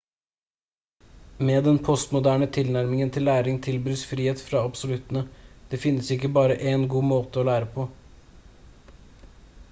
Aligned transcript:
med 1.49 1.63
den 1.65 1.75
postmoderne 1.87 2.47
tilnærming 2.55 3.11
til 3.17 3.25
læring 3.27 3.59
tilbys 3.67 4.05
frihet 4.13 4.41
fra 4.45 4.61
absoluttene 4.69 5.23
det 5.73 5.81
finnes 5.83 6.09
ikke 6.15 6.31
bare 6.39 6.57
én 6.73 6.87
god 6.95 7.07
måte 7.11 7.43
å 7.43 7.45
lære 7.51 7.69
på 7.77 7.85